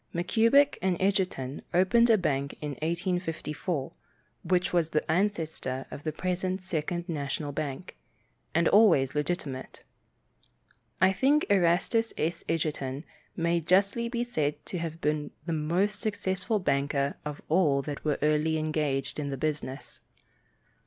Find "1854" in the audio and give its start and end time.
2.81-3.91